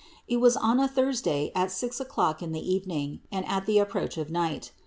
It 0.27 0.37
was 0.37 0.57
on 0.57 0.79
a 0.79 0.87
Thursday 0.87 1.51
at 1.53 1.69
six 1.69 1.99
o'clock 1.99 2.41
in 2.41 2.53
the 2.53 2.59
evening 2.73 3.19
and 3.31 3.45
at 3.47 3.67
the 3.67 3.77
approach 3.77 4.17
of 4.17 4.31
night. 4.31 4.71